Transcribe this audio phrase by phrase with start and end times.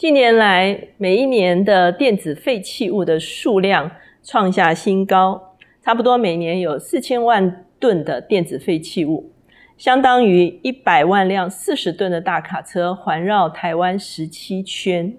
[0.00, 3.90] 近年来，每一年的电子废弃物的数量
[4.22, 9.30] 创下新高，差不多每年有四千万吨的电子废弃物，
[9.76, 15.14] 相当于一百万辆四十吨的大卡车环绕台湾十七圈。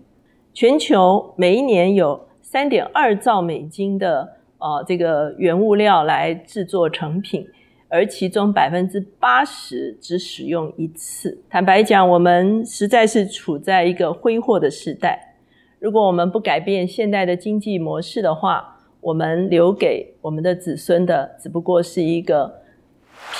[0.51, 7.47] 全球每一年有三点二兆美金的呃这个原物料来制作成品，
[7.93, 11.37] 而其中百分之八十只使用一次。
[11.49, 15.35] 坦白讲，我们实在是处在一个挥霍的时代。
[15.77, 22.61] 如果我们不改变现代的经济模式的话，我们留给我们的子孙的只不过是一个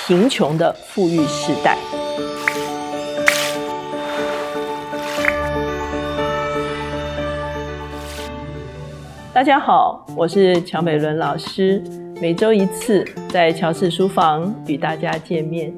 [0.06, 1.78] 贫穷的富裕时代。
[9.34, 11.82] 大家好，我是乔美伦老师，
[12.22, 15.74] 每周一次在乔氏书房与大家见面。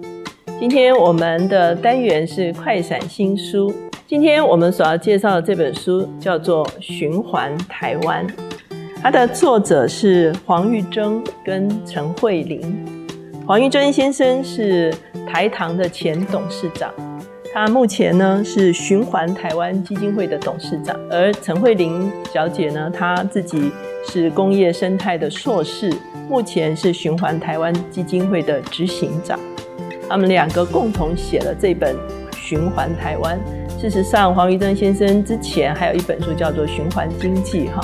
[0.59, 3.73] 今天我们的单元是快闪新书，
[4.05, 8.27] 今天我们所要介绍的这本书叫做《循环台湾》，
[9.01, 12.85] 它的作者是黄玉珍跟陈慧玲。
[13.47, 14.93] 黄玉珍先生是
[15.25, 16.93] 台糖的前董事长。
[17.53, 23.71] 他目前呢是循环台湾基金会的董事长，而陈慧玲小姐呢，她自己
[24.05, 25.93] 是工业生态的硕士，
[26.29, 29.39] 目前是循环台湾基金会的执行长。
[30.09, 31.95] 他们两个共同写了这本
[32.37, 33.39] 《循环台湾》。
[33.81, 37.81] 事实上，黄玉珍先生之前还有一本书叫做《循环经济》哈。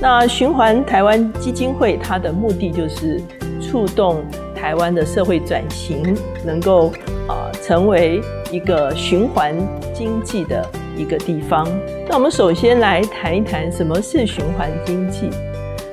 [0.00, 3.20] 那循环台湾基金会它的目的就是
[3.60, 4.24] 触动
[4.54, 6.92] 台湾的社会转型，能够
[7.28, 8.20] 啊成为。
[8.52, 9.54] 一个循环
[9.94, 11.64] 经济的一个地方。
[12.08, 15.30] 那我们首先来谈一谈什么是循环经济。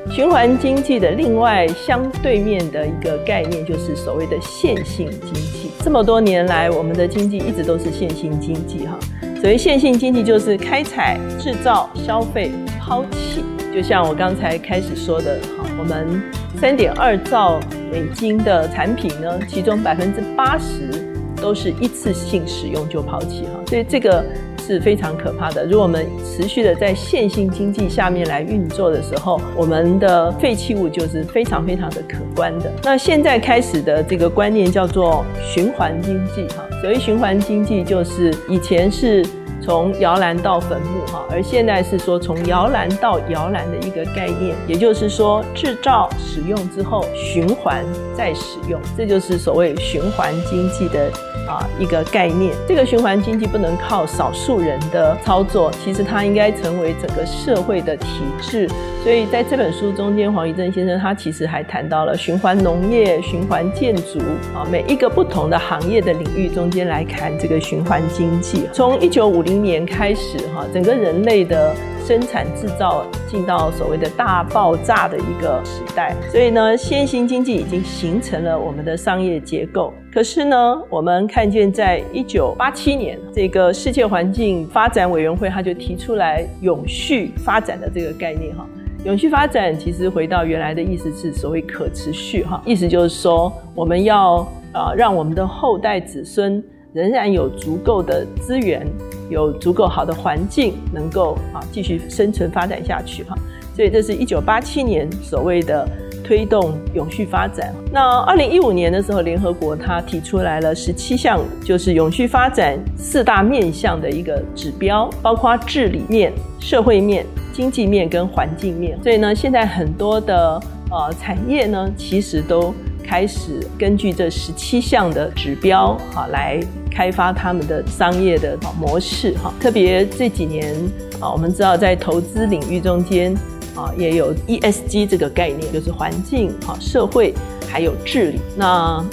[0.09, 5.71] 循环经济的另外相对面的一个概念就是所谓的线性经济。
[5.83, 8.97] 这么多年来，我们的经济一直都是线性经济哈。
[9.35, 13.43] 所谓线性经济就是开采、制造、消费、抛弃。
[13.73, 16.21] 就像我刚才开始说的哈，我们
[16.59, 17.59] 三点二兆
[17.91, 21.05] 美金的产品呢，其中百分之八十。
[21.39, 24.25] 都是一次性使用就抛弃哈，所以这个
[24.67, 25.65] 是非常可怕的。
[25.65, 32.69] 如果我们持续的在线性经济下面来运作的时候，我们的废弃物就是非常非常的可观的。
[32.83, 39.25] 那现在开始的这个观念叫做循环经济哈，所谓循环经济就是以前是。
[39.59, 47.83] 从摇篮到坟墓，哈，而现在是说从摇篮到摇篮的一个概念，也就是说制造、使用之后循环
[48.15, 51.11] 再使用，这就是所谓循环经济的
[51.47, 52.53] 啊一个概念。
[52.67, 58.69] 这个循环经济不能靠少数人的操作，其实它应该成为整个社会的体制。
[59.03, 64.19] 所以在这本书中间，黄怡正先生他其实还谈到了循环农业、循环建筑
[64.53, 68.67] 啊，每一个不同的行业的领域中间来看这个循环经济。
[68.73, 71.73] 从一九五零年开始，哈，整个人类的
[72.07, 79.91] 生产制造进到所谓的大爆炸的一个时代，所以呢，先行经济已经形成了我们的商业结构。
[80.09, 88.65] 可是呢，我们看见在一九八七年，这个世界环境发展委员会他就提出来永续发展的这个概念，哈，
[89.03, 96.63] 永续发展其实回到原来的意思是所谓可持续，哈，意思就是说我们要啊让我们的后代子孙
[96.97, 98.85] 仍然有足够的资源。
[99.29, 103.35] 有足够好的环境，能够啊继续生存发展下去哈，
[103.75, 105.85] 所以这是一九八七年所谓的
[106.23, 107.75] 推动永续发展。
[107.91, 116.31] 那二零一五年的时候，联合国它提出来了十七项，就是永续发展四大面向的一个指标，包括治理面、
[116.61, 118.97] 社会面、经济面跟环境面。
[119.03, 120.57] 所以呢，现在很多的
[120.89, 122.73] 呃产业呢，其实都。
[123.07, 126.59] 开始根据这十七项的指标哈来
[126.91, 130.75] 开发他们的商业的模式哈，特别这几年
[131.21, 133.33] 啊，我们知道在投资领域中间
[133.73, 137.33] 啊，也有 ESG 这个概念，就是环境哈、社会
[137.69, 138.41] 还有治理。
[138.57, 138.67] 那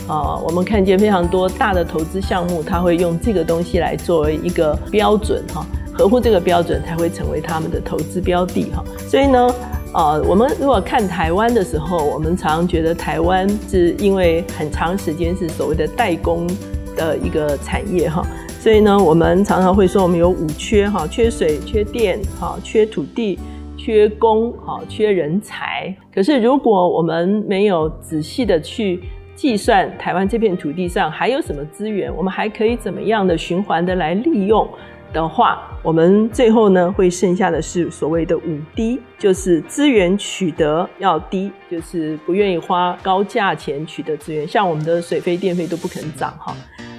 [0.09, 8.85] 啊，我们看见非常多大的投资项目，他会用这个东西来作为一个标准哈，合乎这个标准才会成为他们的投资标的哈。
[9.09, 9.55] 所以呢。
[9.95, 16.49] 啊，我们如果看台湾的时候，我们常常觉得台湾是因为很长时间是所谓的代工
[16.97, 18.27] 的一个产业哈，
[18.59, 23.39] 所以呢，我们常常会说我们有五缺哈，缺水、缺电、哈，缺土地、
[23.77, 25.95] 缺工、哈，缺人才。
[26.13, 29.01] 可是如果我们没有仔细的去
[29.37, 34.69] 计算台湾这片土地上还有什么资源，我们还可以怎么样的循环的来利用？
[35.15, 46.55] 的话，我们最后呢会剩下的是所谓的五低，就是资源取得要低，就是不愿意花高价钱取得资源，像我们的水费、电费都不肯涨哈。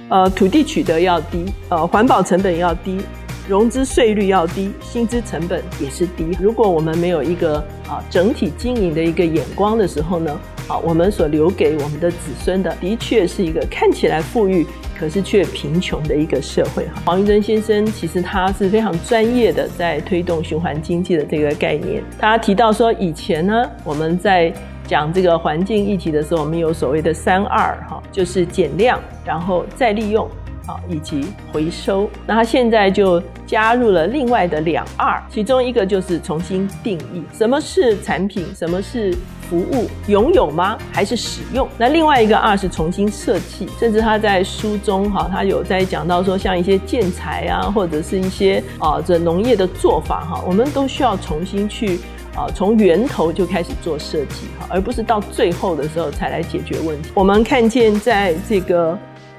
[0.08, 3.00] 呃，土地取得要低，呃，环保成本要低，
[3.46, 6.24] 融资税率要低，薪资成本也是低。
[6.40, 14.66] 如果我们没有一个啊整体经营的一个眼光的时候呢，啊，我们所留给我们的子孙的，的确是一个看起来富裕，
[14.98, 16.86] 可是却贫穷的一个社会。
[16.86, 22.02] 哈，黄玉珍先生其实他是非常专业的，在推动循环经济的这个概念。
[22.18, 24.52] 他提到说，以前呢，我们在
[24.86, 30.28] 讲这个环境议题的时候，我们有所谓的三二哈，就是减量，然后再利用。
[30.66, 32.10] 好，以及回收。
[32.26, 39.14] 那他现在就加入了另外的两二，其中一个就是重新定义什么是产品，什么是
[39.48, 40.76] 服务，拥有吗？
[40.92, 41.68] 还是使用？
[41.78, 52.00] 那另外一个二是重新设计，甚至他在书中哈，他有在讲到说，像一些建材啊，或者是一些啊这农业的做法哈，我们都需要重新去
[52.34, 57.10] 啊从源头就开始做设计哈，而不是到最后的时候才来解决问题。
[57.14, 58.98] 我们看见在这个。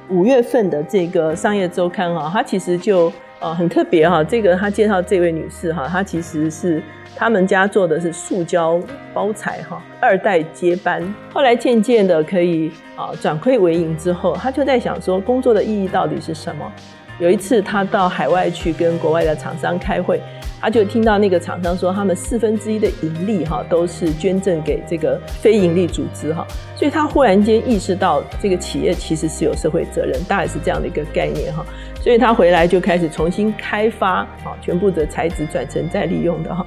[0.10, 4.24] 五月份的这个商业周刊哈，它其实就呃很特别哈。
[4.24, 6.82] 这个他介绍这位女士哈，她其实是
[7.16, 8.80] 他们家做的是塑胶
[9.14, 11.02] 包材哈，二代接班，
[11.34, 16.72] 后来渐渐的可以啊转亏为盈之后，他就在想说工作的意义到底是什么？
[17.20, 20.22] 有一次他到海外去跟国外的厂商开会。
[20.60, 26.44] 他就听到那个厂商说，他们四分之一的盈利哈都是捐赠给这个非盈利组织哈，
[26.76, 31.64] 所以他忽然间意识到这个企业其实是有社会责任，大概是这样的一个概念哈，
[32.02, 36.66] 所以他回来就开始重新开发啊，全部的材质转成再利用的哈。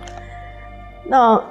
[1.05, 1.43] 那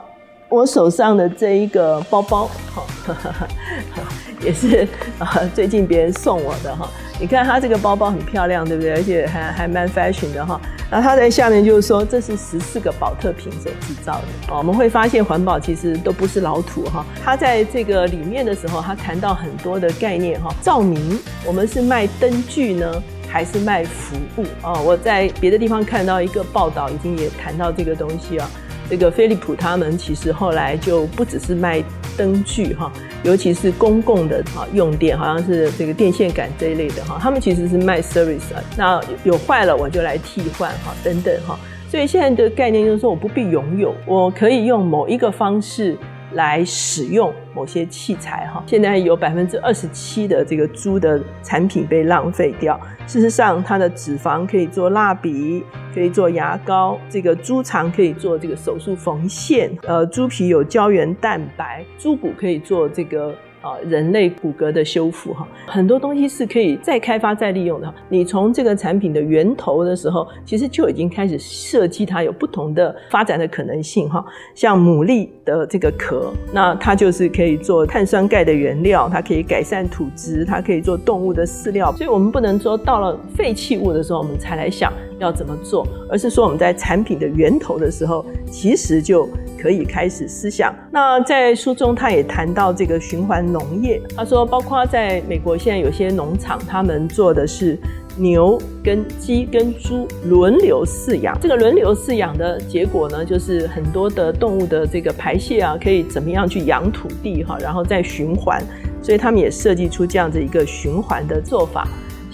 [0.50, 2.84] 我手上的这一个包包哈，
[4.42, 4.88] 也是
[5.20, 8.94] 啊最近别人送我的哈，你看它这个包包很漂亮，对不对？
[8.94, 10.60] 而且还还蛮 fashion 的哈。
[10.90, 14.24] 然后他在下面就是说，这是十四个宝特瓶所制造的。
[14.52, 17.06] 哦，我们会发现环保其实都不是老土哈。
[17.24, 20.52] 它在这个里面的时候，它谈到很多的概念哈。
[20.64, 22.92] 照明，我们是卖灯具呢，
[23.28, 24.46] 还是卖服务？
[24.64, 28.50] 哦，我在别的地方看到一个报道，已经也谈到这个东西啊。
[28.90, 31.84] 这个飞利浦他们其实后来就不只是卖
[32.18, 32.92] 灯具哈，
[33.24, 38.64] 尤其是公共的哈用电，好像是这个电线杆这一类的哈，他们其实是卖 service 啊。
[38.76, 41.60] 那有坏了我就来替换哈，等等哈。
[41.88, 45.98] 所以现在的概念就是说，我不必拥有，我可以用某一个方式。
[46.34, 52.80] 来使用某些器材哈，现在有百分之二十七的这个猪的产品被浪费掉。
[53.08, 63.36] 事实上，它的脂肪可以做蜡笔，可以做牙膏，这个猪肠可以做这个手术缝线，呃，猪皮有胶原蛋白，猪骨可以做这个。
[63.62, 67.94] 啊，人类骨骼的修复哈，很多东西是可以再开发、再利用的。
[68.08, 74.24] 你从这个产品的源头的时候，其实就已经开始设计它有不同的发展的可能性哈。
[74.56, 81.92] 像牡蛎的这个壳，那它就是可以做碳酸钙的原料，它可以改善土质，它可以做动物的饲料。
[81.94, 89.30] 所以，我们不能说到了废弃物的时候，我们才来想要怎么做，而是说我们在产品的源头的时候，其实就。
[89.62, 90.74] 可以开始思想。
[90.90, 94.02] 那在书中，他也谈到这个循环农业。
[94.16, 97.78] 他说，包括在美国，现在有些农场，他们做的是
[98.16, 101.38] 牛跟鸡跟猪轮流饲养。
[101.42, 108.64] 这个轮流饲养的结果呢，就是很多的动物的这个排泄啊，可以怎么样去养土地哈，然后再循环。
[109.02, 111.86] 所以他们也设计出这样子一个循环的做法。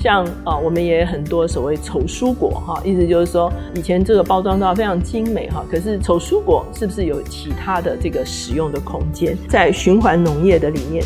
[0.06, 9.36] 像啊，我们也很多所谓丑蔬果哈，意思就是说，以前这个包装到非常精美哈，可是丑蔬果是不是有其他的这个使用的空间？
[9.50, 11.04] 在循环农业的里面，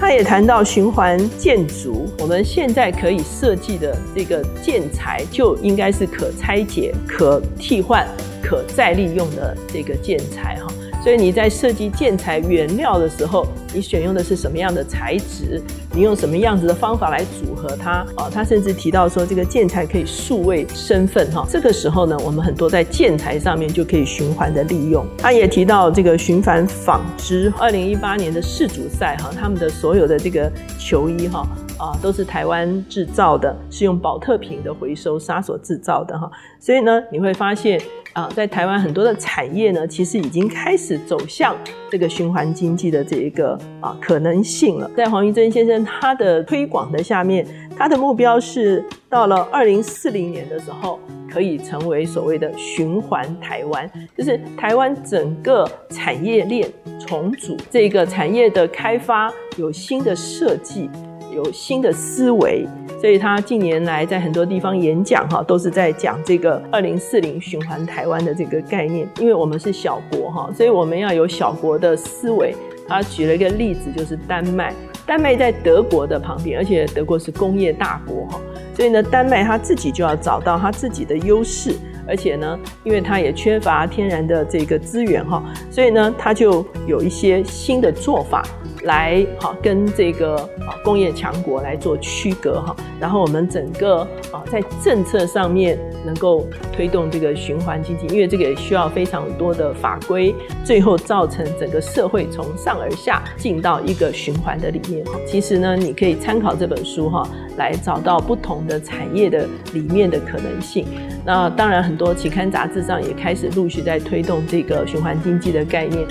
[0.00, 8.08] 他也谈到循环建筑，我们现在可以设计的这个建材就应该是可拆解、可替换、
[8.42, 10.72] 可再利用的这个建材哈。
[11.04, 15.62] 所以你在设计建材原料的时候，你选用的是什么样的材质？
[15.98, 18.06] 你用什么样子的方法来组合它？
[18.14, 21.44] 啊，他甚至提到说，这个建材可以数位身份哈。
[21.50, 25.04] 这个时候呢，我们很多在建材上面就可以循环的利用。
[25.18, 31.44] 他也提到这个循环纺织，二零一八年的世足赛哈，他们的所有的这个球衣哈
[31.76, 36.30] 啊，都是台湾制造的，是用保特瓶的回收沙所制造的哈。
[36.60, 37.80] 所以呢，你会发现。
[38.18, 41.56] 啊，在台湾很多的产业呢，其实已经开始走向
[41.88, 44.90] 这个循环经济的这一个啊可能性了。
[44.96, 47.46] 在黄玉珍先生他的推广的下面，
[47.76, 50.98] 他的目标是到了二零四零年的时候，
[51.30, 60.90] 可以成为所谓的循环台湾，就是台湾整个产业链重组，这个产业的开发有新的设计，
[61.32, 62.66] 有新的思维。
[63.00, 69.08] 所以他近年来在很多地方演讲，哈，都是在讲这个二零四零循环台湾的这个概念。
[69.20, 72.54] 因为我们是小国，哈，所以我们要有小国的思维。
[72.88, 74.74] 他举了一个例子，就是丹麦。
[75.06, 78.40] 丹麦在德国的旁边，而且德国是工业大国，哈，
[78.74, 81.74] 所以呢，丹麦他自己就要找到他自己的优势。
[82.06, 88.42] 而且呢，因为它也缺乏天然的这个资源哈，所以呢，它就有一些新的做法。
[88.84, 105.12] 来好跟这个啊工业强国来做区隔哈，然后我们整个啊在政策上面能够推动这个循环经济，因为这个也需要非常多的法规，最后造成整个社会从上而下进到一个循环的里面哈。
[105.26, 110.86] 其实呢，你可以参考这本书哈，来找到不同的产业的里面的可能性。
[111.24, 116.06] 那当然，很多期刊杂志上也开始陆续在推动这个循环经济的概念。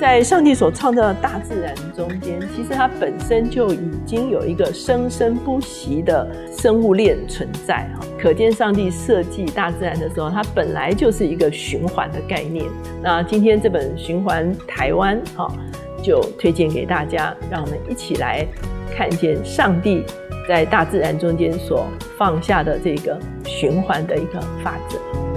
[0.00, 6.26] 在上帝所创造的大自然中间，其实它本身就已经有一个生生不息的
[6.56, 8.06] 生物链存在哈。
[8.18, 12.64] 可见上帝设计大自然的时候，它本来就是一个循环的概念。
[13.02, 15.46] 那今天这本《循环台湾》哈，
[16.02, 18.46] 就推荐给大家，让我们一起来
[18.96, 20.02] 看见上帝
[20.48, 25.29] 在大自然中间所放下的这个循环的一个法则。